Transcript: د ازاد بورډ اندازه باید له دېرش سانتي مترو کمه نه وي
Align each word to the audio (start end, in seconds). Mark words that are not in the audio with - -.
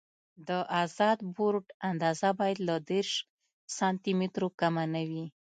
د 0.47 0.49
ازاد 0.81 1.19
بورډ 1.35 1.65
اندازه 1.91 2.29
باید 2.39 2.57
له 2.67 2.75
دېرش 2.89 3.13
سانتي 3.77 4.11
مترو 4.19 4.49
کمه 4.59 4.85
نه 4.93 5.03
وي 5.09 5.25